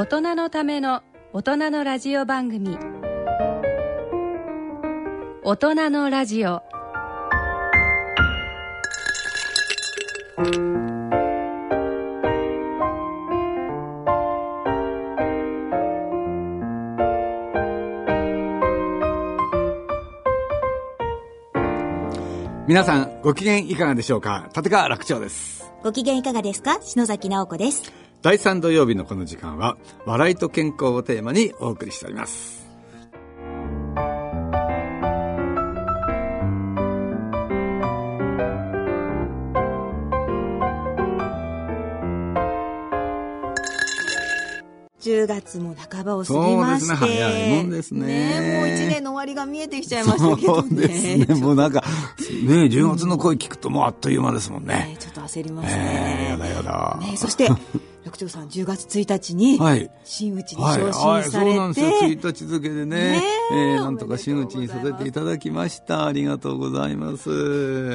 [0.00, 1.02] 大人のための
[1.34, 2.78] 大人のラジオ番組。
[5.44, 6.62] 大人のラジオ。
[22.66, 24.48] 皆さんご機嫌いかがでしょうか？
[24.56, 25.70] 立川楽長です。
[25.82, 26.78] ご機嫌いかがですか？
[26.80, 27.99] 篠崎直子です。
[28.22, 32.60] 第3土曜日のこの時間は笑いと健康をテーマにお送りしております
[45.00, 46.94] 10月も半ばを過ぎまして。
[46.94, 50.68] そうですね早いもんですねもう1年の終わりが見えてきちゃいましたけどね。
[50.68, 50.88] そうで
[51.26, 51.86] すねもうなんかね
[52.64, 56.28] 10月の声聞くともうあっという間ですもんねね、ちょっと焦りますえーね。
[56.28, 57.48] やだやだねそして、
[58.10, 59.88] 楽長さん10月1日に、はい。
[60.04, 61.90] 真打ちにはい、昇はい、進されて、そうなんですよ。
[62.08, 63.54] 1日付でね、ねえ。
[63.54, 66.06] えーなんとか真打ちにさせていただきました。
[66.06, 67.30] ありがとうございます。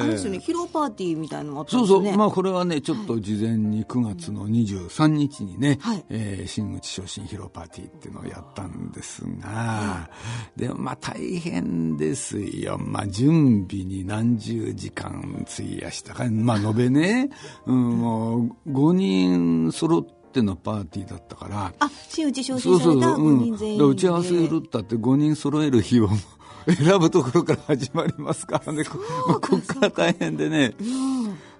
[0.00, 2.08] あれですよね、披露パーティーみたいなのもあったんそうですよね。
[2.10, 6.04] そう、まあこれはね、ちょっと事前に9月の23日にね、はい。
[6.08, 10.08] えー新内昇進披露パーティーっていうのをやったんですが、
[10.56, 12.78] でもまあ大変ですよ。
[12.78, 17.28] まあ準備に何十時間費やしたか、まあ延べね、
[17.66, 20.05] うん、もう5人揃っ
[20.36, 23.38] てのパーティーだったから、あ、真打ちされた5うん。
[23.40, 23.78] 人全員で。
[23.78, 26.08] だから打ち合わせするったって5人揃える日を
[26.68, 30.74] 選ぶところから始まりますからね、こまあこっから大変でね。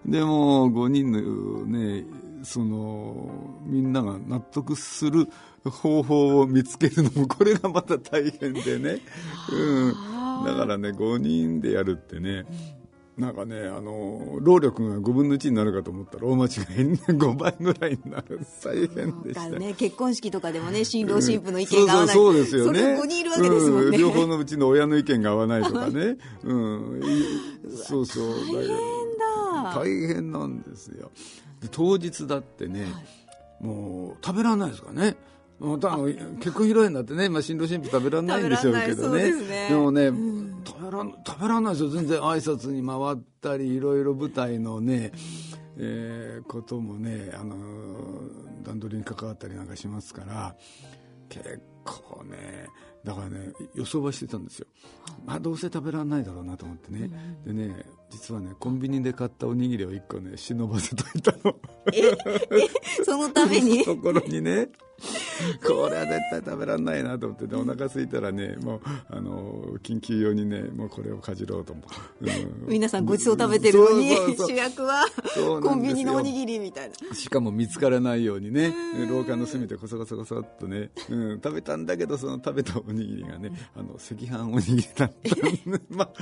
[0.05, 2.05] でも5人のね、
[2.42, 3.30] その、
[3.64, 5.28] みんなが納得する
[5.64, 9.00] 方法を見つけるのも、これがまた大変でね。
[9.52, 9.94] うん。
[10.44, 12.44] だからね、5人でやるってね、
[13.19, 16.48] なんかね、あの、労力が5分の1になるかと思ったら大間違
[16.83, 18.41] いに 5倍ぐらいになる。
[18.62, 19.48] 大変でした。
[19.48, 22.14] ね、結婚式とかでもね、新郎新婦の意見が合わない。
[22.14, 22.81] そうそうそうですよね。
[22.81, 23.96] それ5人いるわけですもんね。
[23.96, 26.18] う両方のうちの親の意見が合わないとかね。
[26.45, 27.01] うん。
[27.02, 27.07] い
[27.74, 28.29] そうそう。
[28.52, 29.74] 大変だ。
[29.74, 31.11] 大変なんですよ。
[31.63, 32.86] で当日だってね、
[33.61, 35.17] もう食べられないですからね。
[35.58, 39.22] もう多分結婚披露宴だってね、まあ、新郎新婦食べられないんでしょうけどね。
[39.22, 40.12] れないそうですねもね、
[40.64, 41.90] 食べらん食べられないですよ。
[41.90, 45.12] 全然挨拶に回ったり、いろいろ舞台のね、
[45.78, 50.56] えーこともね、あのー段取りに関わったりなんかしますから、
[51.28, 52.66] 結構ね、
[53.05, 54.66] だからね、予想はしてたんですよ。
[55.24, 57.08] まあ、どうせ食べられないだろうなと思ってね。
[57.46, 61.56] でね、実はね、コンビニで買ったおにぎりを1個ね、忍ばせといたの。
[63.05, 63.83] そのために？
[63.84, 64.68] ところにね、
[65.67, 68.80] これは絶対食べられないなと思って、でお腹空いたらね、もう、
[69.11, 71.83] あの、緊急用にね、もうこれをかじろうと思
[72.20, 72.24] う。
[72.24, 75.05] うん皆さんごちそう食べてるのに主役は
[75.62, 77.14] コンビニのおにぎりみたいな。
[77.14, 78.72] しかも見つからないようにね、
[79.11, 86.05] 廊下の隅でこそこそこそっとね、うん、食べたんだけど、その食べたおにぎりがね、あの、赤飯おにぎりだったのま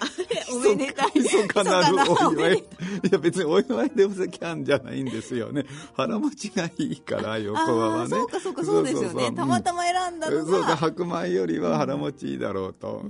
[0.00, 0.06] あ、
[0.54, 1.12] おめでたい。
[1.22, 1.88] 密かな？
[1.88, 2.58] るお祝い。
[2.58, 2.62] い
[3.10, 5.64] や、別にお祝いでお赤飯じゃないんですよね。
[5.94, 8.02] 腹持ちがいいから、横あ川はね。
[8.04, 9.32] あそうかそうかそうですよね。
[9.32, 10.76] たまたま選んだのそうかが。
[10.76, 13.02] 白米よりは腹持ちいいだろうと、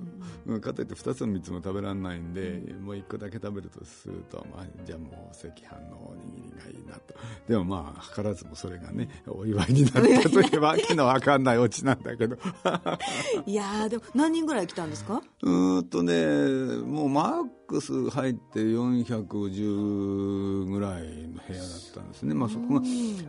[0.46, 7.14] うんかといって2つも3つも食べられないんで、もう1個だけ食べるとすると、まあ、じゃあもう赤飯のおにぎりがいいなと
[7.48, 12.36] でもまあ図らずもそれがねお祝いになったというわけのわかんないオチなんだけど
[13.46, 15.22] いやーでも何人ぐらい来たんですか？
[15.42, 22.80] うーんとねもうマックス入って410ぐらいの部屋だったんですね、まあ、そこが、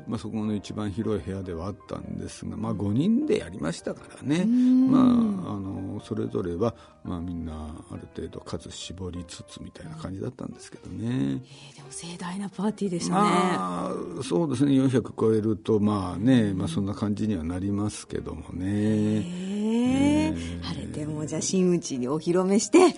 [0.07, 11.03] まあ、そこの一番広い部屋ではあったんですが、まあ、5人でやりましたからね、まあ、あのそれぞれは、まあ、みんなある程度数絞りつつみたいな感じだったんですけどね。
[11.03, 13.21] えーでも盛大なパーティーでしたね。
[13.21, 14.73] まあ、そうですね。
[14.73, 18.65] 400超えるとまあね、まあ、そんな感じにはなりますけどもね。
[18.65, 22.95] えー、晴れてもじゃあ真打ちにお披露目して、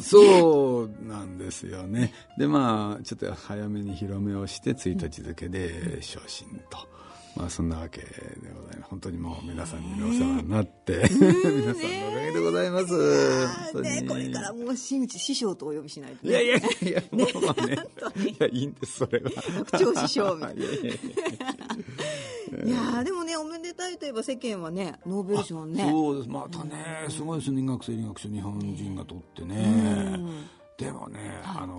[0.00, 2.12] そうなんですよね。
[2.36, 6.88] で、まあ、ちょっと早めに広めをして、1日付で昇進と。
[7.38, 8.06] まあ、そんなわけで
[8.52, 8.90] ございます。
[8.90, 13.80] 本当にもう皆さんにお世話になって、皆さんのおかげでございます。
[13.80, 16.30] ね、これからもう真打ち師匠とお呼びしないと、ね。
[16.30, 16.60] いやいやい
[16.90, 17.76] や、もうまあね。
[18.28, 19.30] いや、いいんです、それは。
[19.70, 20.66] 学長師匠みたい いや
[22.48, 25.88] いやでもね、おめでたいといえば世間はね、ノーベル賞ね。
[25.90, 26.28] そうです。
[26.28, 27.62] またね、すごいですね。
[27.62, 30.20] 学生理学賞日本人が取ってね。
[30.78, 31.74] でもね、あの、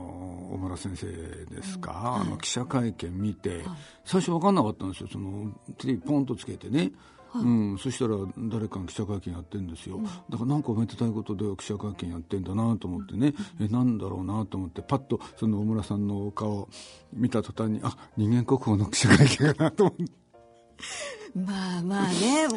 [0.52, 3.64] 小村先生ですか、あの、記者会見見て、
[4.04, 5.10] 最初分かんなかったんですよ。
[5.12, 6.92] その、テレビポンとつけてね。
[7.36, 10.00] うん、そしたら誰かが記者会見やってるんですよ、
[10.30, 16.70] だからなんかおめでたいことで記者会見やってんだなと思ってね、えなんだろうなと思ってパッとその大村さんのお顔を
[17.14, 20.19] 見た途端にあ人間国宝の記者会見かなと思って
[21.36, 22.48] まあまあね、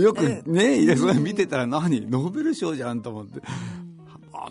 [0.00, 3.40] よくね、いやそれ見てたら何ノーベル賞じゃんと思って。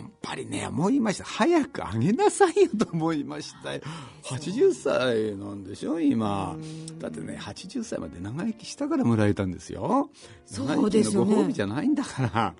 [0.00, 1.24] っぱりね、思いました。
[1.24, 3.80] 早くあげなさいよと思いましたよ。
[4.24, 6.56] 80歳なんでしょ、今。
[6.98, 10.10] だってね、80歳まで長生きしたからもらえたんですよ。
[10.46, 12.54] そうですよねご褒美じゃないんだから。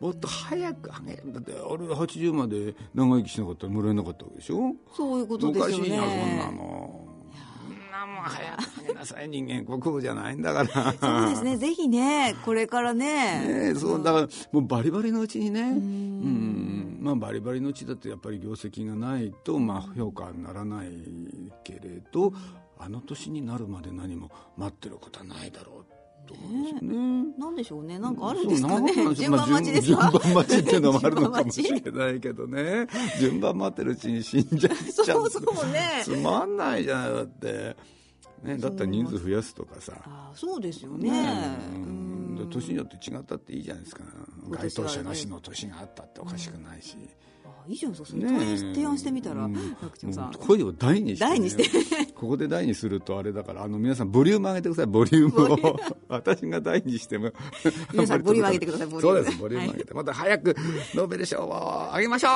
[0.00, 1.22] もっと早くあげる。
[1.26, 5.82] だって、俺80まで長生きしなかったらもらえなかったわけでしょそういうことですよね。
[5.82, 7.09] おかしいな、そんなの。
[8.06, 10.92] もん早くあげなさい、人間国宝じゃないんだから。
[10.92, 13.46] そうですね、ぜひね、これからね。
[13.46, 15.60] ねえそうだからもうバリバリのうちにね。
[15.60, 16.98] うん。
[17.00, 20.88] まあバリバリのうちだとやっぱり業績がないとまあ評価にならない
[21.64, 22.32] けれど
[22.78, 25.79] あの年になるまで何も待ってることはないだろう
[26.30, 27.34] と思うんですよね。
[27.38, 29.14] なんでしょうね、なんかあるんですかね。
[29.14, 32.86] 順番待ちですかまあ順順番待ちっていうのもあるのかもしれないけどね。
[33.18, 36.02] 順番待ってるうちに死んじゃっちちゃうそうそうね。
[36.04, 37.76] つまんないじゃないだって、
[38.44, 39.94] ね、だったら人数増やすとかさ。
[40.04, 41.10] あそうですよね。
[41.74, 42.36] うん。
[42.36, 44.04] で年によって違ったっていいじゃないですか。
[44.50, 47.29] 該当者なしの年があったっておかしくないし、あ
[47.68, 48.52] いいじゃん、それね。
[48.54, 48.56] え。
[48.56, 49.54] 提案してみたら、うん。
[49.54, 50.32] 楽長さん。
[50.32, 51.64] 声を大にして、ね、大にして。
[52.14, 54.86] ここで大にするとあれだからあの皆さんボリューム上げてください。
[54.86, 57.32] ボリュームを 私が大にしても。
[57.92, 59.16] 皆さんボリューム上げてくださいボリューム。
[59.16, 60.56] そうですボリューム上げて、また早く
[60.94, 62.32] ノーベル賞をあげましょう。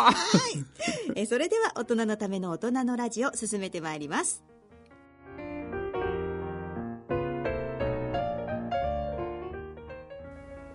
[1.15, 4.43] えそれでは大人のための大人のラジオ進めてまいります。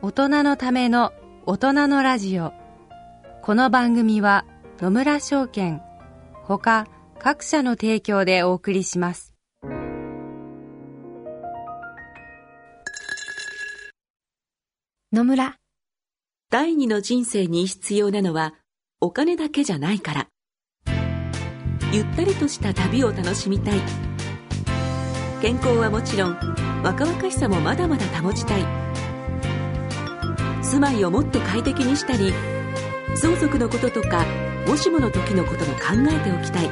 [0.01, 1.11] 大人のための
[1.45, 2.53] 大人のラジオ
[3.41, 4.45] この番組は
[4.81, 5.81] 野村証券
[6.43, 6.85] ほか
[7.19, 9.33] 各社の提供でお送りします。
[15.13, 15.55] 野村。
[16.51, 18.53] 第二の人生に必要なのは
[18.99, 20.27] お金だけじゃないから。
[21.93, 23.79] ゆったりとした旅を楽しみたい。
[25.41, 26.37] 健康はもちろん
[26.83, 28.65] 若々しさもまだまだ保ちたい。
[30.61, 32.33] 住まいをもっと快適にしたり
[33.15, 34.25] 相続のこととか
[34.67, 36.69] もしもの時のことも考えておきたい。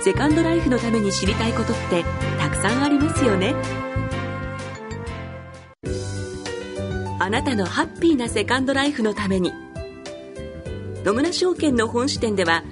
[0.00, 2.04] セカンドライフのために知りたいことって
[2.38, 3.54] たくさんありますよね。
[7.18, 9.52] あなたのハッピーなセカンドライフのために。
[11.04, 12.64] 野村証券の本支店では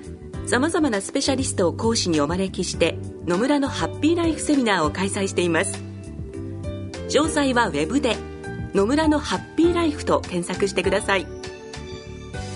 [0.46, 5.82] さまざまなスペシャリストを講師にお招きして野村のハッピーライフセミナーを開催しています。
[7.08, 8.16] 詳細はウェブで
[8.74, 11.26] 「野村のハッピーライフ」と検索してください。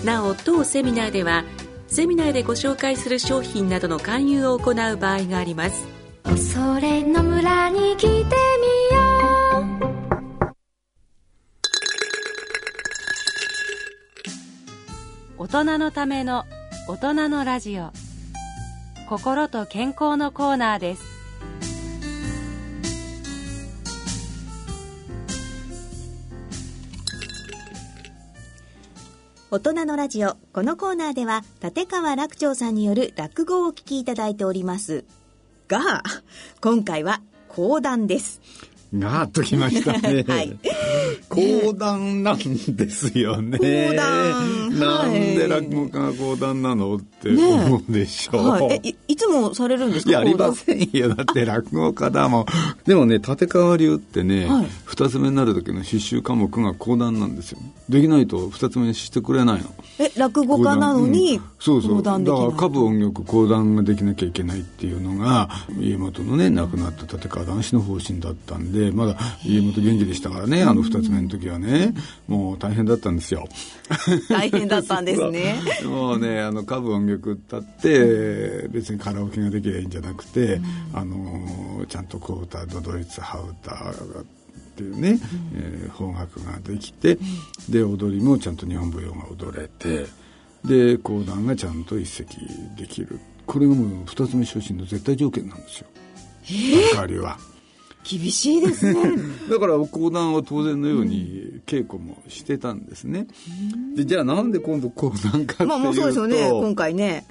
[0.03, 1.43] なお当セミナーでは
[1.87, 5.87] セミナーでご紹介する商品などの勧誘を行う場合があります。
[6.53, 8.25] それの村に来てみよ
[15.37, 15.43] う。
[15.43, 16.45] 大人のための
[16.89, 17.91] 大人のラジオ。
[19.07, 21.06] 心と健康のコーナーです。
[29.49, 30.35] 大人のラジオ。
[30.51, 35.05] このコーナーでは立川楽長さんによる落語をお聞きいただいております。
[35.69, 36.03] が
[36.59, 38.41] 今回は講談です。
[38.93, 40.23] ガーッときましたね。
[40.27, 40.57] はい
[41.29, 43.57] 講談なんですよね。
[43.57, 48.47] 講談なんではい落語家が講談なのって思うでしょう。
[48.47, 50.11] はい、えいいつもされるんですか？
[50.11, 51.13] いや、ありませんよ。
[51.13, 52.45] だって落語家だもん。
[52.85, 57.59] でもね、立川流ってね、はい二つ目になる時の必修科目が講談なんですよ。
[57.89, 59.65] できないと二つ目にしてくれないの。
[59.99, 71.93] え落語家なのにうんそうそうだから歌舞音曲講談ができなきゃいけないっていうのが家元のね亡くなった立川談志の方針だったんでまだ家元元気でしたからねあの二つ目の時はね。
[72.27, 73.47] もう大変だったんですよ。
[74.29, 75.55] 大変だったんですね。
[75.85, 80.59] もうねあの歌舞音楽歌って別にカラオケができればいいんじゃなくて、
[80.93, 83.73] あのちゃんと小歌ドドイツハウ歌
[84.21, 84.25] っ
[84.75, 85.19] ていうね、
[85.55, 87.17] えー邦楽ができて、
[87.69, 90.05] で踊りもちゃんと日本舞踊が踊れて
[90.65, 92.37] で講談がちゃんと一席
[92.77, 93.19] できる。
[93.45, 95.87] これがもう二つ目昇進の絶対条件なんですよ。
[96.47, 97.37] 立川流は。
[98.07, 99.11] 厳しいですね。
[99.51, 103.27] だから講談は当然のように稽古もしてたんですね。
[103.95, 106.49] でじゃあなんで今度講談かっていうと、まあもうそうですよね。
[106.49, 107.25] 今回ね。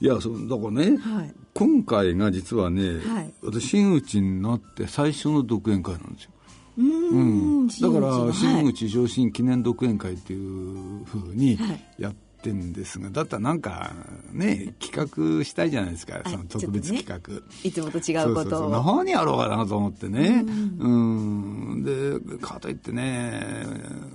[0.00, 1.34] いやそうだからね、はい。
[1.54, 3.32] 今回が実はね、はい。
[3.42, 6.30] 私真打ちになって最初の独演会なんですよ。
[6.78, 11.84] うーんだから真打ちの真打ち昇進記念独演会っていうふうにはい。
[11.98, 13.92] やっってんですがだったらなんか
[14.32, 18.70] ね企画したいじゃないですかその特別企画、ね、いつもと違うことを。
[19.04, 20.44] 何やろうかなと思ってね。
[20.78, 21.82] うん。
[21.84, 23.46] でかといってね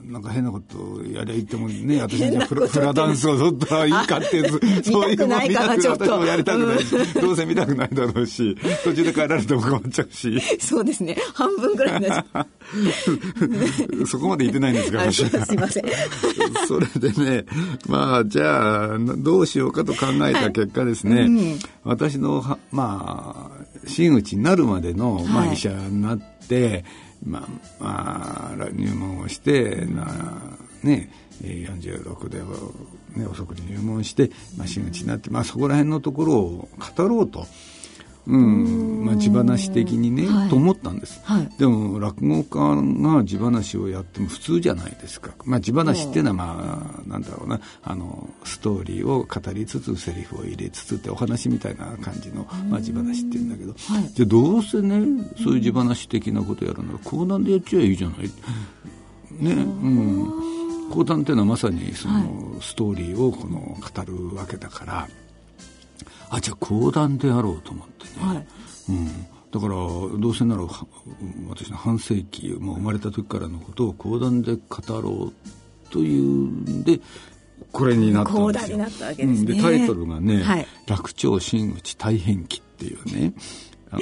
[0.04, 2.00] なんか変なことやりゃいってもね。
[2.04, 3.90] 私じゃフラフラダンスを踊ったらい。
[3.90, 4.50] いかって
[4.84, 6.84] そういうの見たくない私もやりたくない。
[6.84, 10.42] しどうせ見たくないだろうし途中で帰られても困っちゃうし。
[10.60, 11.18] そうですね。
[11.34, 12.48] 半分ぐらいになっちゃ
[14.02, 15.46] うそこまで言ってないんですか私は。
[15.46, 15.84] すいません。
[16.68, 17.46] それでね
[17.88, 26.84] まあじゃあどうしようかと考えた結果ですね、はいうん、私のまあ真打ちになるまでの、まあ、医者になって、
[27.26, 27.48] ま
[27.80, 31.10] あ、まあ、入門をしてなね
[31.42, 32.40] 46で、
[33.20, 37.46] ね、遅くに入門して、まあ、真打ちになって、まあ、そこら辺のところを語ろうと。
[38.28, 38.98] うん。
[39.06, 47.60] まあ、地話的にね、はい、と思ったんです、はい、でも落語家が地話をやっても普通じゃないですか、まあ、地話っていうのは、まあ、なんだろうな。
[47.84, 58.18] あのストーリーを語りつつセリフを入れつつってお話みたいな感じの、まあ、地話っていうんだけど、はい、じゃあどうせねそういう地話的なことやるなら講談でやっちゃえばいいじゃない。
[59.40, 59.52] ね。
[59.52, 60.90] うん。
[60.92, 65.08] 講談っていうのはまさにそのストーリーをこの語るわけだから。
[66.30, 68.48] あじゃあ講談でやろうと思ってね、はい。
[68.90, 69.08] うん、
[69.52, 69.76] だから
[70.20, 70.64] どうせなら
[71.50, 77.00] 私の半世紀もう生まれた時からのことを講談で語ろうというんで
[77.72, 78.78] これになったんですよ。
[78.78, 83.34] なったわけですね、うん、でタイトルがね「はい、楽長真打大変記」っていうね
[83.90, 84.02] あの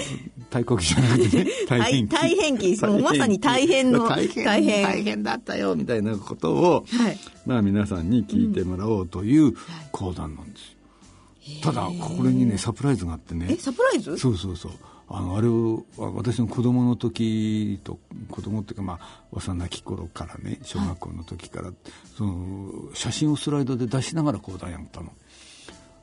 [0.50, 4.84] 太鼓記じゃなくてね 大変記大変まさに大変の大変大変。
[4.84, 9.54] 大変だったよみたいなことを、はい、まあ皆さんに聞いてもらおうという
[9.92, 10.75] 講談なんですよ。
[11.62, 13.48] ただこれにねサプライズがあってね。
[13.50, 14.18] えサプライズ？
[14.18, 14.72] そうそうそう。
[15.08, 18.00] あのあれを私の子供の時と
[18.32, 21.76] 子供っていうかまあ幼き頃からね小学校の時から、はい、
[22.18, 25.12] その写真をスライドで出しながら講談やったの。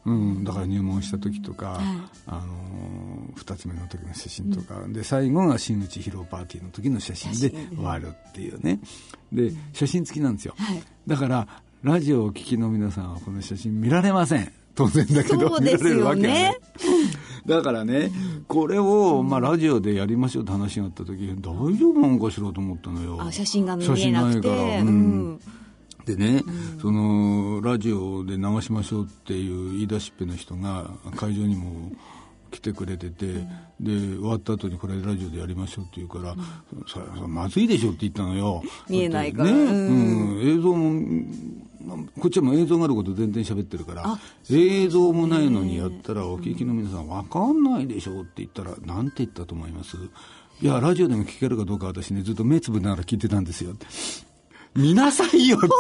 [0.05, 1.85] うん、だから入門した時とか、はい、
[2.27, 8.81] あの2つ目の時の写真とか、うん、で最後が真打ち披露パーティーの時の写真で終わるっていうね。
[9.33, 11.47] で写真付きなんですよ、はい、だから
[11.85, 16.57] ラジオをお聞きの皆さんはこの写真見られません当然だけど、見られるわけはね。
[17.47, 18.11] だからね、
[18.47, 23.19] これを、まあ、ラジオでやりましょうって話があった時、大丈夫なのかしらと思ったのよ。
[23.21, 24.49] あ、写真が見えなくて。
[24.49, 24.81] ないから。
[24.83, 25.41] うん。
[26.05, 31.93] でね、うん、その、ラジオで流しましょうっていう言い出しっぺの人が会場にも
[32.51, 33.49] 来てくれてて、うん、
[33.81, 36.37] で、終わった後にこれラジオでやりましょうって言うから、
[37.23, 38.63] うん、まずいでしょって言ったのよ。
[38.89, 39.51] 見えないから。
[39.51, 41.25] ね、うん、映像も
[42.21, 44.19] こっちはもう映像があること全然喋ってるから
[44.51, 49.97] 映像もないのにやったらお聞きの皆さん分かんないでしょって言ったらなんて言ったと思います？
[50.61, 53.73] いやラジオでも聞けるかどうか私ねずっと目つぶりながら聞いてたんですよ
[54.75, 55.71] 見なさいよせっ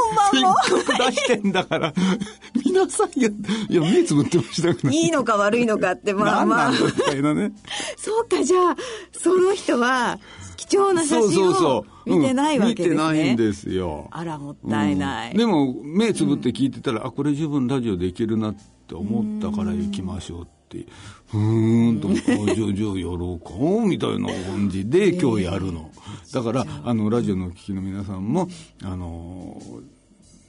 [0.84, 1.94] かく出してんだから。
[2.66, 3.30] 見なさいよ。
[3.70, 4.92] いや、目つぶってましたから。
[4.92, 4.96] い？
[5.06, 6.70] いのか悪いのかって、まあまあ。
[6.70, 7.52] なんみたいなね。
[7.96, 8.76] そうか、じゃあ、
[9.12, 10.18] その人は、
[10.66, 12.94] 貴重な写真を見てないわけですね。
[12.94, 14.08] 見てないんですよ。
[14.10, 15.36] あら、もったいない。
[15.36, 18.54] でも、目つぶって聞いてたら、あ、これ十分ラジオでいけるなっ
[18.86, 20.86] て思ったから行きましょうって。
[21.30, 23.52] ふーんと、じゃあ、じゃあやろうか、
[23.86, 25.90] みたいな感じで今日やるの。
[26.32, 28.48] だから、あの、ラジオの聞きの皆さんも、
[28.82, 29.60] あの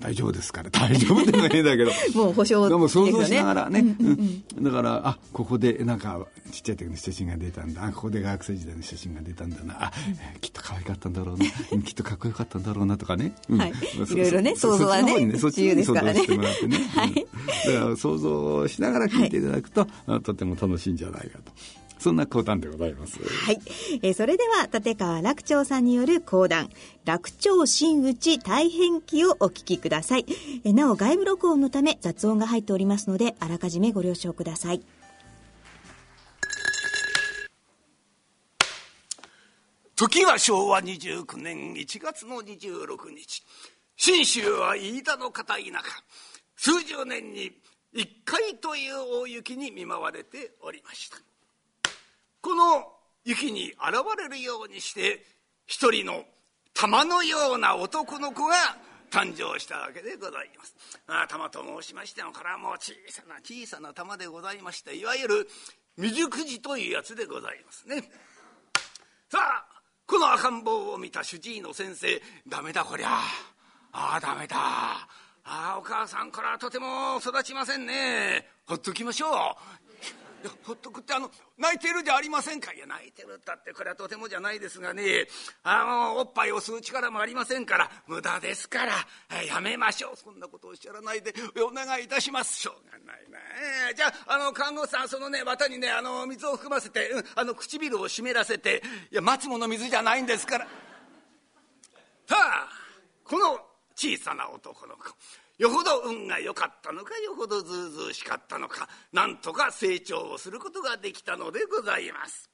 [0.03, 0.69] 大丈夫ですから。
[0.69, 1.91] 大丈夫ってのは変だけど。
[2.13, 7.85] もう保証でも想像しながらね、うんうんうん、だからあここでなんかちっちゃい時の写真が出たんだ。
[7.85, 9.85] あここで学生時代の写真が出たんだな。
[9.85, 9.93] あ、
[10.41, 11.45] きっと可愛かったんだろうな。
[11.83, 21.53] きっとかっこよかったんだろうなとかね、うん、はい、いろいろね想像はねねそっちに想像してもらってね、はい、だから想像しながら聞いていただくと、はい、とても楽しいんじゃないかと。
[22.03, 23.17] そんな講談でございます。
[23.23, 23.61] はい。
[24.01, 26.69] えー、それでは、立川楽長さんによる講談、
[27.05, 30.25] 楽長真打ち大変記をお聞きください。
[30.65, 34.81] えー、なお、外部録音のため雑音が入っておりますので、あらかじめご了承ください。
[39.95, 43.45] 時は昭和29年1月の26日
[43.95, 45.71] 信州は飯田の片田舎
[46.57, 47.53] 数十年に
[47.93, 51.32] 一回という大雪に見舞われておりました
[52.43, 52.91] この
[53.23, 55.23] 雪に現れるようにして
[55.65, 56.25] 一人の
[56.73, 58.55] 玉のような男の子が
[59.09, 60.75] 誕生したわけでございます。
[61.07, 65.47] あ玉と申しましてもこれはもう小さな小さな玉でございましていわゆる
[65.95, 68.11] 未熟児というやつでございますね。
[69.29, 69.65] さあ
[70.05, 73.21] この赤ん坊を見た主治医の先生「ダメだこりゃ
[73.93, 75.07] ああダメだあ
[75.45, 79.82] あお母さんこれはとても育ちませんねほっときましょう」
[80.63, 82.73] ほっとくってあの泣いてるじゃありませんか。
[82.73, 85.27] いや泣いてるったってこれはとてもじゃないですがね。
[85.63, 85.83] あ
[86.13, 87.89] のおっぱいを吸う力もありませんから。
[88.07, 88.93] 無駄ですから。
[89.47, 90.17] やめましょう。
[90.17, 91.33] そんなことをおっしゃらないで。
[91.61, 92.59] お願いいたします。
[92.59, 98.81] しょうがないな、じゃああの看護師さんそのね綿にねあの水を含ませて、うん、あの唇を湿らせて。
[99.11, 100.65] いや松もの水じゃないんですから。
[102.27, 102.69] さあ
[103.23, 103.59] この
[103.95, 105.03] 小さな男の子。
[105.57, 112.49] よほど運が良かったのかよほどずうずうしかったのかなんとか成長をすることができたのでございます。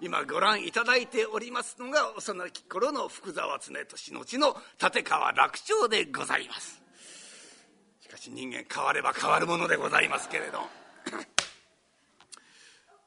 [0.00, 6.80] 今ご覧いただいておりますのが幼き頃の福沢恒俊後の立川楽長でございます
[8.00, 10.60] しかし人間変われば変わるものでございますけれど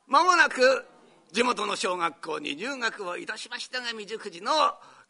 [0.08, 0.86] 間 もなく
[1.31, 4.51] 地元の小学校に入学をいたしましたが未熟児の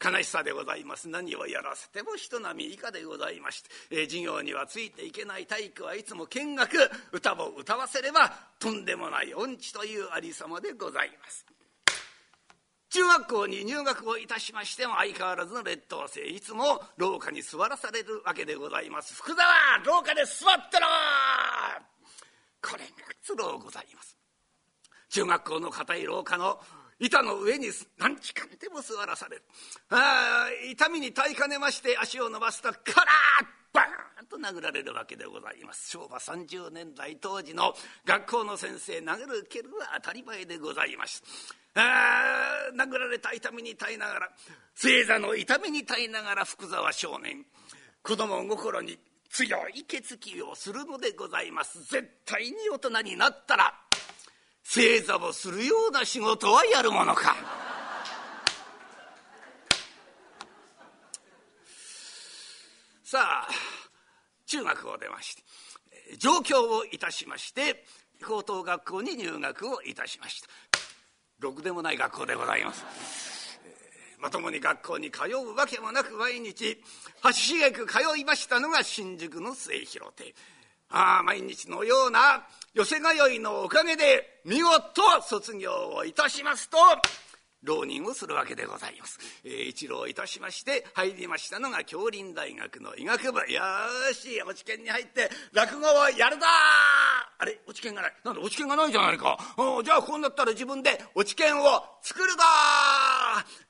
[0.02, 1.08] 悲しさでございます。
[1.08, 6.76] 何をやらせても人並み以下でございまして、えー、授業にはついていけない体育はいつも見学
[7.12, 11.46] 歌を歌わせればとんでもない音痴というありさまでございます。
[12.90, 19.14] 中学校に入学をいたしましても相変わらずの劣等生いつも廊下に座らされるわけでございます。
[19.14, 19.48] 福沢
[19.84, 20.86] 廊下で座ってろ
[22.60, 22.90] これが
[23.26, 24.16] 都合ございます。
[25.08, 26.60] 中学校の硬い廊下の
[27.02, 27.66] 板の上に
[27.98, 29.42] 何時間でも座らされる。
[29.90, 35.90] あ痛みに耐えかねまして足を伸ばすとカラッバーンと殴られるわけでございます。
[35.90, 41.24] 昭和30年代当時の学校の先生殴る蹴るは当たり前でございます。
[41.74, 44.30] あ殴られた痛みに耐えながら
[44.76, 47.44] 正座の痛みに耐えながら福沢少年
[48.02, 48.96] 子供心に
[49.28, 51.82] 強い決意をするのでございます。
[51.82, 53.74] 絶対に大人になったら
[54.62, 57.36] 正座をするような仕事はやるものか。
[63.04, 63.48] さあ
[64.46, 65.42] 中学を出まして
[66.16, 67.84] 上京をいたしまして
[68.24, 70.48] 高等学校に入学をいたしました。
[71.38, 76.80] ろくでもない学校でございます、えー、まともに学校に通うわけもなく毎日
[77.24, 80.34] 橋しげく通いましたのが新宿の末広亭。
[80.92, 86.76] ああ毎日のような寄せ通いのおかげで見事卒業をいたしますと
[87.62, 93.38] 浪人をするわけでございます、えー、一浪いたしまして入りましたのが京林大学の医学部。
[93.38, 93.62] よ
[94.12, 96.46] し落ち研に入って落語をやるだ
[97.38, 98.12] あれ落ち研がない。
[98.24, 99.38] なんで落ち研がないじゃないか。
[99.84, 101.62] じゃあこうなったら自分で落ち研を
[102.02, 102.44] 作るだ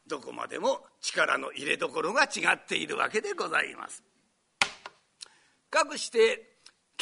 [0.06, 4.02] どこまでも力の入れどころが違っているわけでございます。
[5.70, 6.51] かくして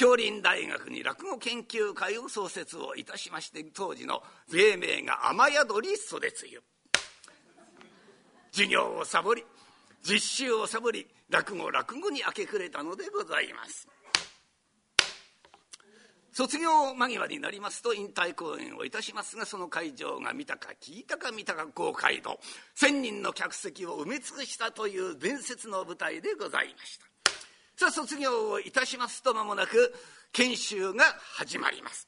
[0.01, 6.63] 京林大学に落語研究会を創設をいたしまして当時の芸名が雨宿り袖つゆ
[8.51, 9.45] 授業をサボり
[10.03, 13.87] 実習をサボり落語落語に明け暮れたのでございます。
[16.33, 22.41] 卒業間際になりますと引退公演をいたしますがその会場が見たか聞いたか見たか公会堂
[22.77, 27.10] 1,000人の客席を埋め尽くしたという伝説の舞台でございました。
[27.81, 29.95] さあ卒業をいたしますと間もなく
[30.33, 32.07] 研修が始まります。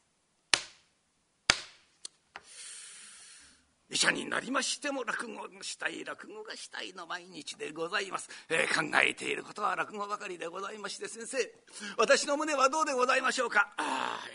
[3.88, 11.38] 医者になりましても落語したい落語がしたいの毎日でございます、えー、考えていることは落語ばかりでございまして先生。
[11.96, 13.72] 私の胸はどうでございましょうか？
[13.78, 14.28] ああ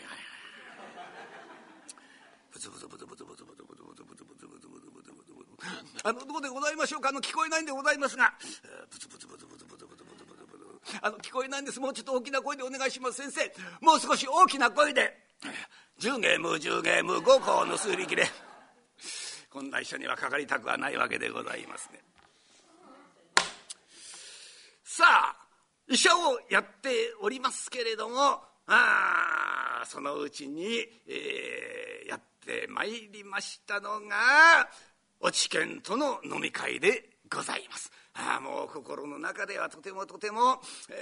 [2.52, 5.54] ブツブツブツブツブツブツブツブツブツブツブツブツブツブツブツ。
[6.02, 7.10] あのどうでございましょうか？
[7.10, 8.34] あの聞こえないんでございますが。
[8.90, 9.46] ブツブツブツ
[11.02, 11.80] あの聞こえないんです。
[11.80, 13.22] もうちょっと大きな声でお願いします。
[13.22, 13.42] 先生
[13.82, 15.28] もう少し大きな声で。
[16.00, 18.26] 10ゲーム10ゲーム5個の数力で
[19.50, 22.00] こんな医者にはかかりたくはないわけでございますね。
[24.84, 25.36] さあ
[25.88, 34.68] 医者をやっておりますけれどもあそのうちに、えー、やってまいりましたのが
[35.20, 37.92] 落研との飲み会でございます。
[38.14, 40.60] ああもう心の中ではとてもとても、
[40.90, 40.94] え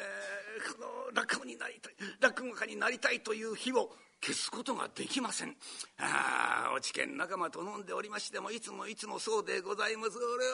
[0.59, 3.89] ー、この落語になりたい落語家になりたいという日を
[4.21, 5.55] 消すことができません。
[5.99, 10.17] ああ落研仲間と飲んでおりましてもいつもいつもそうでございます。
[10.17, 10.51] 俺は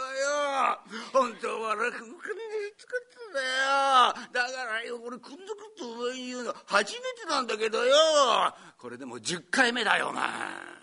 [0.74, 0.80] よ
[1.14, 2.18] 本当は落語家に
[2.78, 4.50] 作ったんだよ。
[4.50, 7.96] だからよ俺くんずくと上に言うの初めてなんだけどよ。
[8.78, 10.81] これでも10回目だよな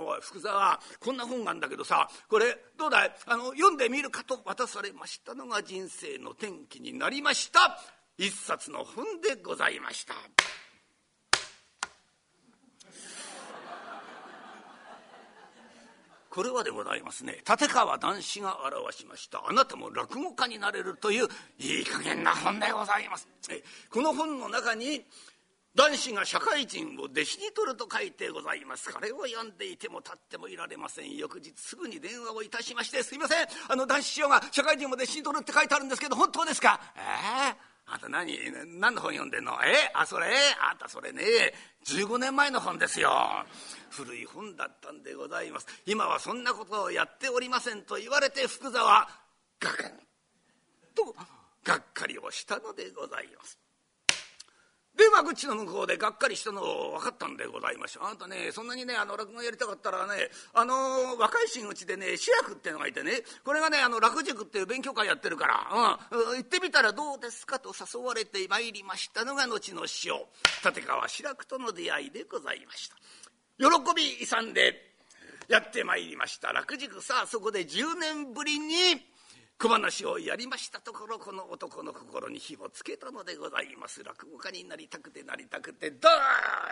[0.00, 3.14] おい福沢こんな本があんだけどさこれどうだい？
[3.26, 7.78] あの読んでみるかと渡されましたのが人生の転機になりました。
[8.16, 10.14] 一冊の本でございました。
[16.30, 17.42] これはでございますね。
[17.48, 19.42] 立川談志が表しました。
[19.48, 23.26] あなたも落語家になれるといういい加減な本でございます。
[23.90, 25.04] この本の中に
[25.78, 28.92] 男子が社会人を弟子に取ると書いてございます。
[28.92, 31.16] これを読んでいても立ってもいられません。
[31.16, 33.46] 翌日すぐに電話をいたしまして「すいません。
[33.68, 37.00] あの男子師匠が社会人も弟子に取るって書いてあるんですけど本当ですか?」え
[37.54, 38.36] えあんた何？
[38.80, 39.56] 何の本読んでんの？
[39.64, 40.26] えあそれ？
[40.60, 41.22] あんたそれね。
[41.84, 43.46] 15年前の本ですよ。
[43.90, 45.68] 古い本だったんでございます。
[45.86, 49.08] 今はそんなことをやっておりませんと言われて福沢
[49.60, 49.92] ガクン
[50.96, 51.14] と
[51.62, 53.58] がっかりをしたのでございます。
[54.98, 60.74] 電話口の向こうでがっかりしたのを分かったんでございましょうあんたねそんなにねあの落語やりたかったらねあの
[61.16, 70.26] 若い真打ちでね主役っていうのがいてねこれがねあの落塾っていう勉強会やってるから、うん、行ってみたらどうですかと誘われてまいりましたのが後の師匠
[70.66, 72.96] 立川志らくとの出会いでございました。
[73.58, 74.74] 喜び勇んで
[75.48, 76.52] やってまいりました。
[76.52, 78.74] 落塾さあそこで10年ぶりに
[79.60, 86.08] 小話をやりましたところこの男の心に火をつけたのでございます落語家になりたくてなりたくてど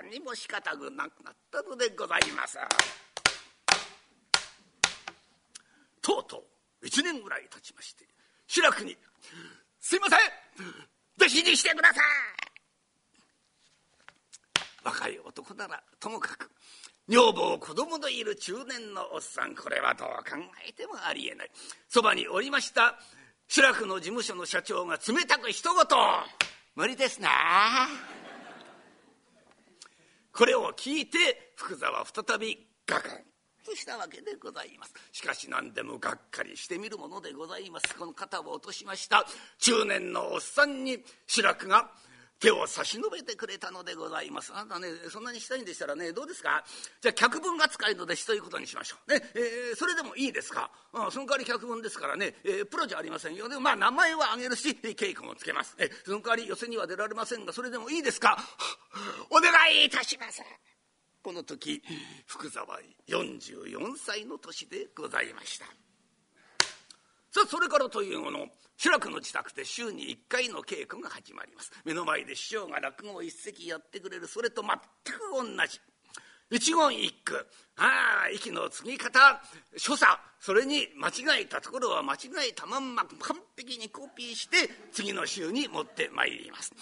[0.05, 2.57] うにも仕方がなくなったのでございます
[6.01, 6.45] とうと
[6.81, 8.05] う1年ぐらい経ちまして
[8.47, 8.97] 志らくに
[9.83, 10.19] 「すいません
[11.19, 12.05] 弟子にしてください!」
[14.87, 16.49] 若い男ならともかく
[17.09, 19.55] 女房子供のいる中年のおっさん。
[19.55, 20.37] これはどう考
[20.69, 21.51] えてもありえない。
[21.89, 22.99] そばにおりました。
[23.47, 25.77] 志らくの事務所の社長が冷たく一言
[26.75, 27.89] 「無理ですな」
[30.33, 33.25] これを聞いて福沢再びガクン。
[33.65, 34.95] としたわけでございます。
[35.13, 37.97] しかし何でもがっかりしてみるものでございます。
[37.97, 39.27] この肩を落としました
[39.59, 41.93] 中年のおっさんに志らくが
[42.39, 44.53] 手を差し伸べてくれたのでございます。
[44.55, 46.65] あなたねそんなにしたいんでしたらねどうですか？
[47.01, 49.11] じゃあ脚本扱いの弟子ということにしましょう。
[49.11, 53.49] ね、えー、それでもいいですか、うん、その代わり脚本ですからね、えー、プロじゃありませんよ。
[53.49, 58.39] でもまあ名前は挙げるし稽古もつけます、え、その代わり寄席には出られませんがそれでもいいですか？
[59.31, 60.43] お願いいたします。
[61.23, 61.83] この時
[62.27, 62.67] 福沢
[63.09, 65.67] 44歳の年でございました。
[67.37, 68.47] さあそれからというもの
[68.79, 71.71] 志らくの自宅で週に1回の稽古が始まります。
[71.85, 74.27] 目の前で師匠が落語を一席やってくれる。
[74.27, 75.79] それと全く同じ。
[76.51, 77.47] 一言一句。
[77.77, 79.43] ああ息の継ぎ方
[79.77, 80.19] 所作。
[80.41, 82.19] それに間違えたところは間違
[82.49, 86.73] えたまんま完璧にコピーして次の週に持ってまいります。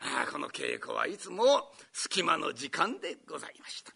[0.00, 3.92] ああこの稽古はいつも隙間の時間でございました。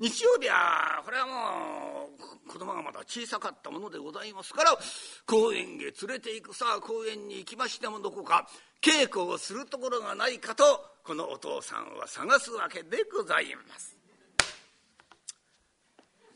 [0.00, 2.08] 日曜日はこれはも
[2.46, 4.78] う子供がまだ小さかったものでございますから
[5.26, 8.48] 公園へ連れて行くさあ公園に行きましてもどこか
[8.80, 10.64] 稽古をするところがないかと
[11.04, 13.96] このお父さんは探すわけでございます。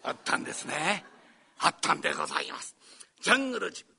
[0.03, 1.05] あったんですね。
[1.61, 2.75] あったんでございます。
[3.21, 3.92] ジャングルジム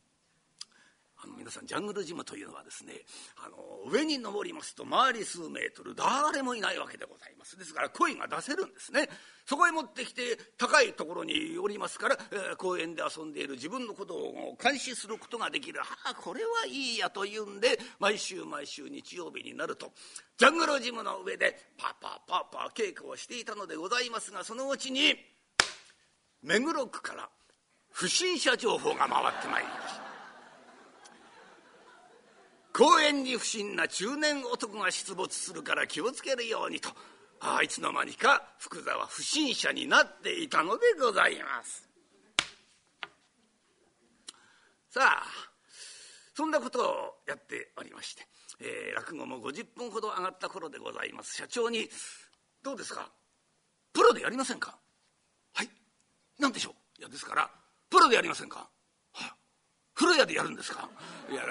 [1.24, 2.94] あの皆さんジャングルジムというのはですね
[3.38, 7.58] あの上に登りますと周り数メートル誰もいないわけでございます。
[7.58, 9.08] ですから声が出せるんですね。
[9.46, 15.82] そこへ持ってきて高いところにおりますから、えー、公園で遊んでいる自分のことを監視することができる。
[15.82, 19.92] ああこれはいいやというんで毎週毎週日曜日になると
[20.38, 25.16] ジャングルジムの上でパパパパ稽古をしていたのでございますがそのうちに
[26.42, 27.30] 目黒区から
[27.92, 30.13] 不審者情報が回ってまいりました。
[32.74, 36.90] 公園に不審な中年男が出没するから気をつけるようにと
[37.40, 41.88] あいつの間にか福沢不審者になっていたのでございます
[44.90, 45.24] さあ
[46.36, 46.94] そんなことを
[47.28, 48.26] やっておりまして、
[48.60, 51.90] えー、落語も50分ほど上がった頃でございます社長に
[52.64, 53.12] 「どうですか？
[53.92, 54.76] プロでやりませんか?」
[55.54, 55.70] 「はい？
[56.40, 57.52] 何でしょう?」いやですから
[57.92, 58.68] 「プロでやりませんか?」
[59.96, 60.90] 古屋でやるんですか？
[61.32, 61.44] いや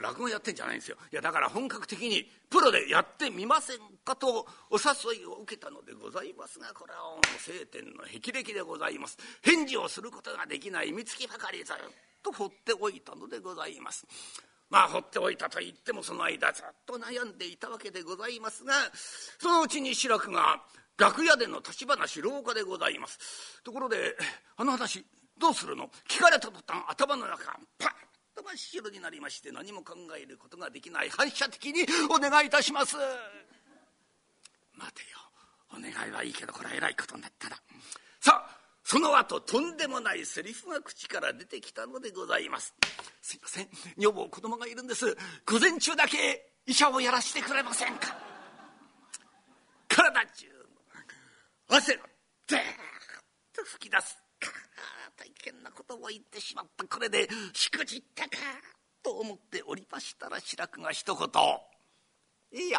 [0.00, 0.96] 落語やってんじゃないんですよ。
[1.12, 7.00] いやだから本格的にプロでやってみませんかとお誘いを受けたのでございますがこれは
[7.38, 9.18] 晴天の霹靂でございます。
[9.42, 11.76] 返事をすることができない三月ばかりずっ
[12.22, 14.06] と放っておいたのでございます。
[14.70, 18.74] まあ放っておいたと言ってもその間ずっと悩んでいたわけでございますが
[19.38, 20.62] そのうちに志らくが
[20.98, 23.62] 楽屋での立ち話廊下でございます。
[23.64, 24.16] ところで
[24.56, 25.04] あの話
[25.38, 25.90] どうするの？
[26.08, 27.90] 聞かれた途端頭の中パッ
[28.34, 31.10] と真っ白になりまして何も考えることができない。
[31.10, 32.96] 反射的に「お願いいたします」
[34.74, 35.18] 待てよ。
[35.70, 37.56] お願いはいいけどこれはえらいことになったな。
[38.20, 42.74] さあその後とんでもないセリフが口から出てきたのでございます。
[43.20, 43.68] すいません。
[43.96, 45.16] 女房子供がいるんです。
[45.44, 48.16] 午前中だけ医者をやらせてくれませんか。
[49.88, 50.46] 体中
[51.68, 52.02] 汗が
[52.46, 52.64] ダーッ
[53.52, 54.16] と吹き出す。
[55.24, 58.30] いけんなことを言ってしまったこれでしくじったか
[59.02, 61.28] と思っておりましたら志らくが一言
[62.52, 62.78] 「いいよ」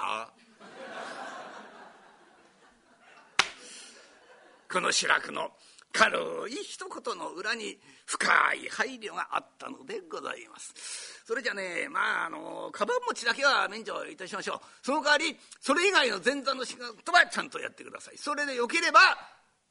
[4.72, 5.52] この志らくの
[5.92, 11.24] 軽い一言の裏に深い配慮があったのでございます。
[11.26, 14.86] それじゃねまああのカバン持ちだけは免除いたしましょう。
[14.86, 18.18] その代わりそれ以外の前座の仕事はちゃんとやってください。
[18.18, 19.00] それでよければ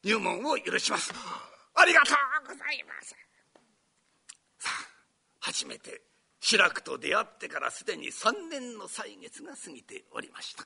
[0.03, 1.13] 入門を許します。
[1.81, 2.12] ありがと
[2.45, 3.14] うございます。
[4.59, 4.88] さあ
[5.41, 6.03] 初めて
[6.41, 10.64] 志らくと出会ってからすでに3年の歳月が過ぎておりました。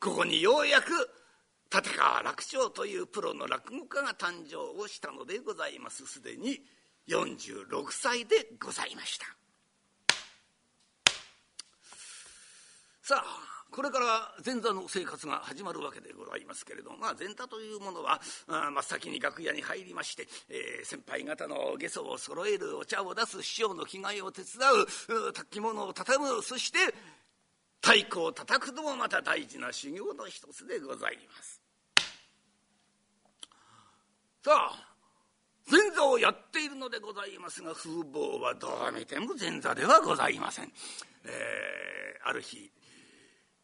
[0.00, 0.92] ここにようやく
[1.72, 6.06] 立川楽勝というプロの落語家が誕生をしたのでございます。
[6.06, 6.60] すでに
[7.08, 9.26] 46歳でございました。
[13.02, 24.52] さあこれから前座の生活が始まるわけでございますけれども、まあ、前座というものは真っ先に楽屋に入りまして、えー、先輩方の下装を揃えるお茶を出す師匠の着替えを手伝
[25.26, 26.78] う炊き物を畳むそして
[27.80, 31.60] 太鼓を叩くのもまた大事な修行の一つでございます。
[34.44, 34.92] さあ
[35.70, 40.72] 前座をやっているのでございますが風貌はどう見ても前座ではございません。
[41.24, 42.70] えー、ある日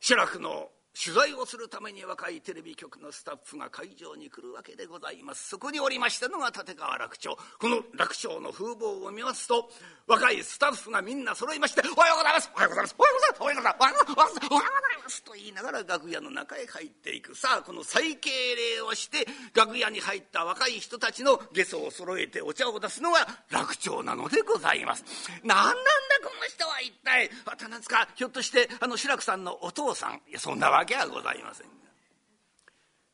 [0.01, 5.49] 志らくの取材をするために若いテレビ局のスタッフが会場に来るわけでございます。
[5.49, 9.71] そこにおりましたのが立川楽長この楽長の風貌を見ますと
[10.09, 12.51] 若いスタッフがみんな揃いまして「おはようございます。
[12.53, 12.97] おはようございます。
[12.99, 13.39] おはようございます。
[13.39, 13.79] おはようございます。
[13.79, 14.49] おはようございます。
[14.51, 17.35] おはようございます」と言いながら楽屋の中へ入っていく。
[17.37, 25.05] さあこの再敬礼をして楽屋に入った若い人たちの下装を揃えてお茶を出すのが楽長なのでございます。
[25.45, 25.83] 何なんだ
[26.25, 27.31] この人は一体。
[27.45, 30.21] またなんですかひょっとしてあの志らくさんのお父さん。
[30.29, 31.67] いやそんなわけはございません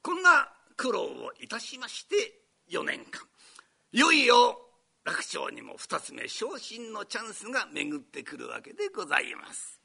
[0.03, 2.15] こんな苦労をいたしまして
[2.71, 3.23] 4年間。
[3.93, 4.59] いよいよ
[5.05, 9.81] 楽勝にも2つ目昇進のチャンスが巡ってくるわけでございます。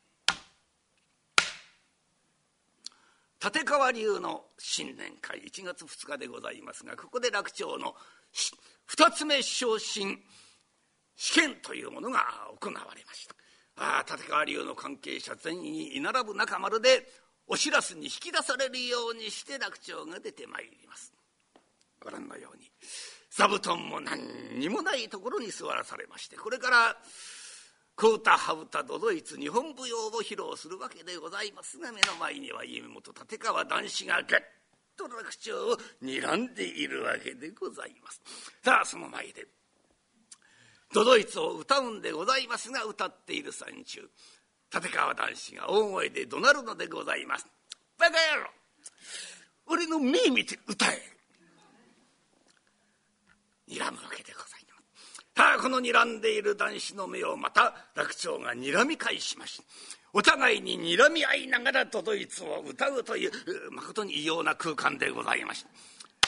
[3.41, 7.95] 立川流の新年会1月2日でございますがここで楽勝の
[8.89, 10.19] 2つ目昇進
[11.15, 12.25] 試験というものが
[12.59, 13.35] 行われました。
[13.77, 17.07] ああ立川流の関係者全員居並ぶ中丸で
[17.49, 21.11] お知らせに引き出されるようにして楽長が出てまいります。
[21.99, 22.71] ご覧のように
[23.29, 24.21] 座布団も何
[24.57, 26.95] にもないところに座らされましてこれから
[27.95, 34.39] 小唄羽歌都々逸日本舞踊を披露するわけでございますが目の前には家元立川談志がぐっ
[34.95, 38.21] と楽長を睨んでいるわけでございます。
[38.63, 39.45] さあその前で
[40.93, 44.09] 都々逸を歌うんでございますが歌っている最中。
[44.73, 47.45] 立川談志が大声で怒鳴るのでございます
[47.97, 48.49] 「バカ野郎
[49.67, 51.01] 俺の目見て歌え!」
[53.67, 54.59] 睨むわけでございます。
[55.35, 59.63] さあこの睨んでいる男子の目をまた楽長が睨み返しました
[60.11, 65.69] お互いに睨み合いながら都々逸を歌うというまことに異様な空間でございました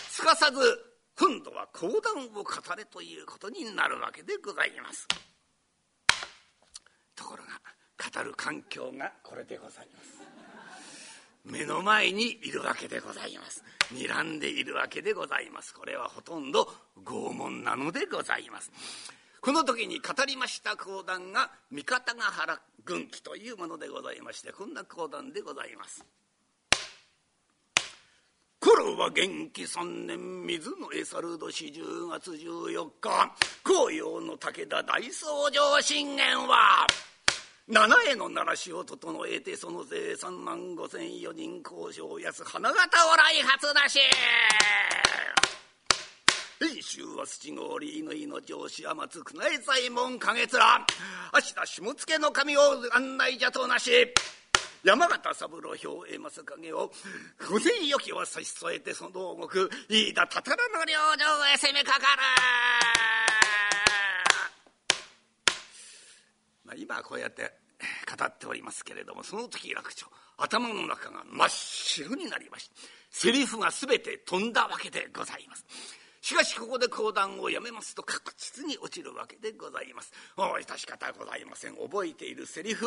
[0.09, 0.59] すかさず
[1.17, 5.07] 今度は講談を語れということになるわけでございます。
[7.15, 7.61] ところが
[8.01, 10.21] 語る環境がこれでございます。
[11.45, 13.63] 目の前にいるわけでございます。
[13.93, 15.73] 睨んでいるわけでございます。
[15.73, 16.67] これはほとんど
[17.03, 18.71] 拷問なのでございます。
[19.39, 26.03] この時に語りました講談が三方ヶ原軍記というものでございましてこんな講談でございます。
[28.59, 36.85] 頃は元気三年水のエサルド四10月14日紅葉の武田大僧正信玄は
[37.71, 43.97] 七重の奈良市を整えてその税三万五千四人交渉安花形を来発だし。
[46.59, 47.63] 遠州は土郡
[48.09, 50.47] 乾の上司天津宮内左衛門景面
[51.31, 53.89] 芦田下野の神を案内じゃとなし。
[54.83, 56.91] 山形三郎兵衛正景を
[57.49, 62.05] 御前よきを差し添えてその動く飯田たたらの領城へ攻めかかる。
[66.65, 67.60] まあ今こうやって
[68.17, 72.75] 語っておりますけれどもその時楽長頭の中が真っ白になりまして
[73.09, 75.65] セリフが全て飛んだわけでございます。
[76.21, 80.13] しかしここで講談をやめますと確実に落ちるわけでございます。
[80.37, 81.75] お致し方ございません。
[81.75, 82.85] 覚えているセリフ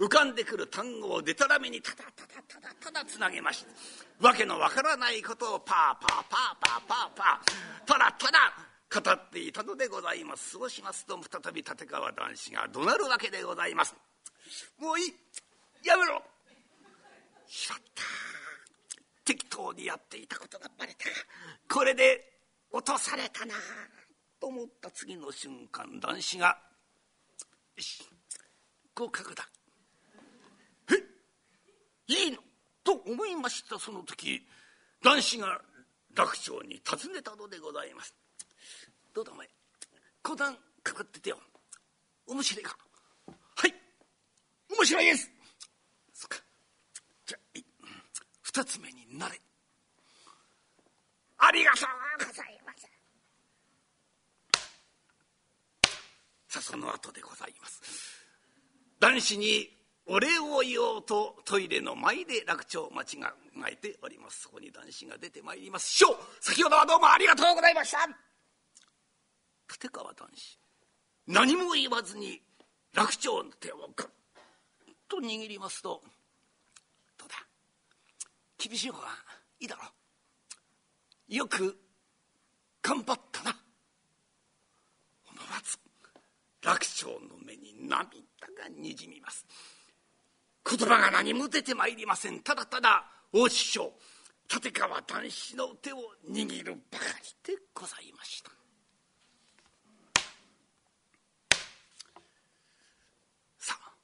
[0.00, 3.70] 浮かんでくる単語をでたらめにただただただただつなげまして
[4.20, 8.38] わけのわからないことをパーパーパーパーパーパーただただ
[8.92, 10.50] 語っていたのでございます。
[10.50, 13.94] そうしますと再び立川談志が怒鳴るわけでございます。
[14.78, 15.14] もういい。
[15.84, 16.22] やめろ。
[17.46, 18.02] しまった
[19.24, 21.06] 適当にやっていたことがバレた。
[21.72, 22.32] これで
[22.70, 23.54] 落とされたな
[24.40, 26.58] と思った次の瞬間男子が
[27.76, 28.04] 「よし。
[28.94, 29.48] 合格だ」
[30.92, 32.12] え？
[32.12, 32.38] いいの？
[32.82, 33.78] と思いました。
[33.78, 34.46] その時
[35.02, 35.60] 男子が
[36.14, 38.14] 楽長に尋ねたのでございます。
[39.14, 39.48] どうだお前？
[40.22, 41.40] 講談かかっててよ。
[42.26, 42.76] 面白いか？
[44.76, 45.30] 面白いです。
[46.12, 46.38] そっか。
[47.26, 47.60] じゃあ
[48.42, 49.40] 二つ目になれ。
[51.38, 51.86] ありがと
[52.24, 52.88] うございます。
[56.48, 57.82] さあその後でございます。
[59.00, 59.68] 男子に
[60.06, 63.06] お礼を言おうとトイレの前で楽長間違
[63.70, 64.42] えております。
[64.42, 65.88] そこに男子が出てまいります。
[65.90, 67.98] 師匠先ほどはどうもありがとうございました。
[69.70, 70.58] 立川男子
[71.26, 72.42] 何も言わずに
[72.92, 74.08] 楽長の手をグッ
[75.20, 76.02] と握りますと
[77.16, 77.34] 「どうだ？
[78.58, 79.08] 厳しい方が
[79.60, 79.82] いいだろ
[81.28, 81.34] う。
[81.34, 81.78] よく
[82.82, 83.50] 頑張ったな」
[85.30, 85.78] 思わず
[86.62, 88.10] 楽長の目に涙
[88.58, 89.46] がにじみます。
[90.68, 92.40] 言葉が何も出てまいりません。
[92.40, 93.92] ただただ大師匠
[94.52, 95.98] 立川談志の手を
[96.28, 97.04] 握るばか
[97.46, 98.50] りでございました
[103.58, 103.94] さあ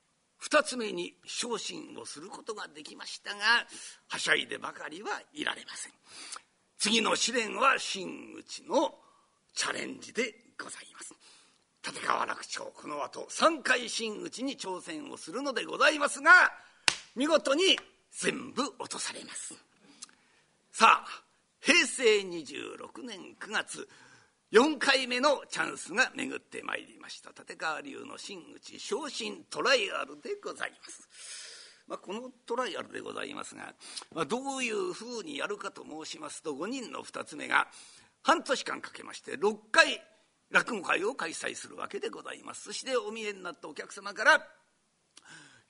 [0.40, 3.40] 二つ目に昇進をすることができましたが
[4.08, 5.92] はしゃいでばかりはいられません。
[6.78, 8.94] 次の試練は真打ちの
[9.54, 11.14] チャレンジでございます。
[11.86, 16.32] 立川楽長この後3回真打ちに挑戦をするのでございますが
[17.14, 17.78] 見事に
[18.10, 19.54] 全部落とされます。
[20.72, 21.22] さあ
[21.60, 23.86] 平成26年9月
[24.52, 27.30] 4回目のチャンスが巡ってまいりました。
[27.30, 31.08] 立川流の真打ち昇進トライアルでございます。
[31.86, 33.74] まあ、このトライアルでございますが、
[34.12, 37.68] まあ、どういうふうにやるかと申しますと5人の2つ目が
[38.22, 40.02] 半年間かけまして6回
[40.50, 42.64] 落語会を開催するわけでございます。
[42.64, 44.44] そしてお見えになったお客様から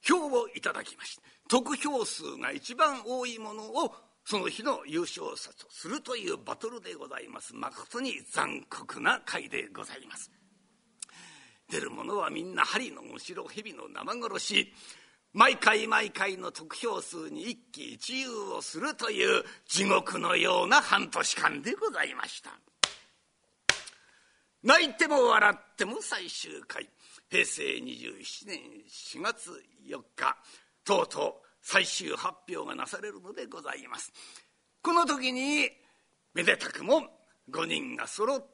[0.02, 3.94] 票をいただきまして得票数が一番多いものを
[4.30, 7.52] その日の優勝者とするというバトルでございます。
[7.52, 10.30] 誠に残酷な回でございます。
[11.68, 14.72] 出る者はみんな針のむしろ蛇の生殺し。
[15.32, 22.52] 毎回毎回の得票数に一喜一憂をするという地獄のような半年間でございました。
[24.62, 26.88] 泣いても笑っても最終回。
[27.28, 29.50] 平成27年4月
[29.88, 30.36] 4日。
[30.84, 34.12] とうとう最終発表がなされるのでございます
[34.82, 35.68] この時に
[36.34, 37.02] めでたくも
[37.50, 38.46] 5人が揃って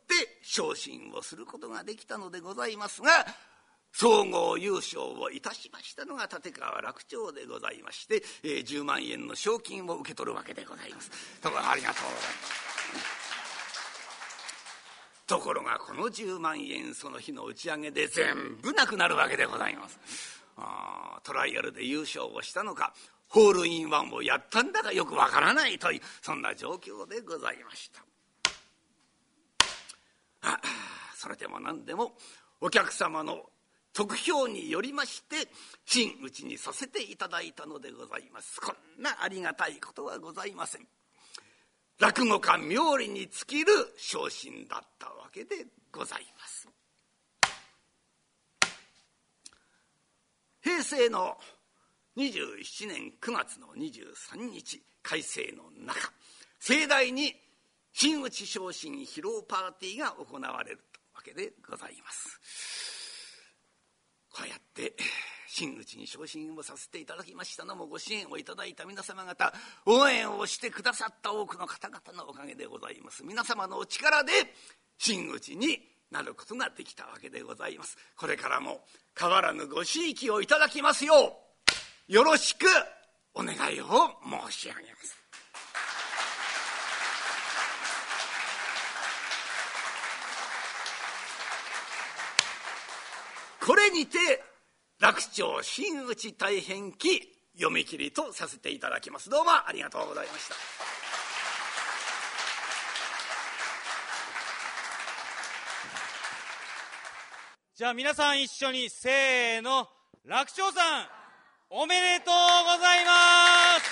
[0.42, 3.10] 昇進をすることができたのでございますが
[3.98, 11.10] 総合優勝をいたしましたのが立川楽長でございまして、えー、10万円の賞金を受け取るわけでございます。
[11.40, 12.76] ところありがとうございます。
[15.26, 20.35] ところがこの10万円その日の打ち上げで全部なくなるわけでございます。
[20.56, 22.94] あトライアルで優勝をしたのか
[23.28, 28.04] ホールインワンをやったんだかよくわからないというそんな状況でございました。
[30.42, 30.60] あ
[31.16, 32.12] それでも何でも
[32.60, 33.50] お客様の
[33.92, 35.48] 得票によりまして
[35.84, 38.60] 真打ちにさせていただいたのでございます。
[38.60, 40.86] こんなありがたいことはございません。
[41.98, 46.35] 落語家冥利に尽きる昇進だったわけでございます。
[50.66, 51.38] 平成の
[52.16, 56.10] 27年9月の23日改正の中
[56.58, 57.36] 盛大に
[57.92, 62.40] 真打昇進披露パーティーが行われるとわけでございます。
[64.32, 64.96] こうやって
[65.46, 69.54] 真打ちに昇進をさせていただきましたのもご支援をいただいた皆様方
[69.86, 73.24] 応援をしてくださった多くの方々のおかげでございます。
[73.24, 74.32] 皆様のお力で
[74.98, 77.96] 真打ちになることができたわけでございます。
[78.16, 78.84] これからも
[79.18, 81.36] 変わらぬご贔屓をいただきますよ
[82.08, 82.12] う。
[82.12, 82.66] よろしく
[83.34, 83.86] お願いを
[84.48, 85.16] 申し上げます。
[93.66, 94.18] これにて
[95.00, 97.20] 楽長真打ち大変記
[97.56, 99.28] 読み切りとさせていただきます。
[99.28, 100.75] どうもありがとうございました。
[107.76, 109.86] じゃあ皆さん一緒にせーの
[110.24, 111.06] 楽長さん
[111.68, 112.34] おめでとう
[112.74, 113.10] ございま
[113.78, 113.90] す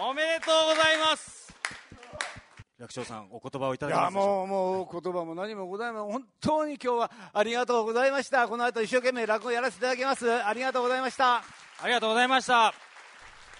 [0.00, 1.54] おめでとうございます
[2.78, 6.12] 役長さん、お言葉をいただきますいやもう、もう言葉も何もございません。
[6.12, 8.48] 本当に今日はありがとうございました。
[8.48, 10.32] この後一生懸命落語やらせていただきます。
[10.32, 11.36] ありがとうございました。
[11.36, 11.42] あ
[11.84, 12.85] りがとうございました。